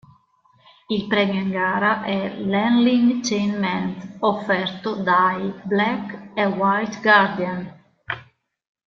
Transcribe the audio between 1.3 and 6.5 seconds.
in gara è l'Enlightenment, offerto dai Black e i